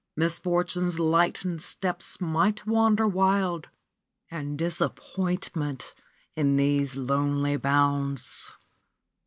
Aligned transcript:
Misfortune's 0.15 0.97
lightened 0.97 1.61
steps 1.61 2.19
might 2.19 2.65
wander 2.65 3.07
wild; 3.07 3.69
And 4.31 4.57
Disappointment, 4.57 5.93
in 6.35 6.55
these 6.55 6.95
lonely 6.95 7.55
bounds. 7.55 8.51